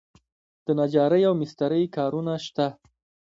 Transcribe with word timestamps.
د 0.65 0.67
نجارۍ 0.79 1.21
او 1.29 1.33
مسترۍ 1.41 1.83
کارونه 1.95 2.33
شته؟ 2.45 2.67